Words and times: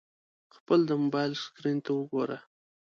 خپل 0.55 0.79
د 0.89 0.91
موبایل 1.03 1.31
سکرین 1.43 1.77
ته 1.85 1.91
وګوره! 1.97 2.37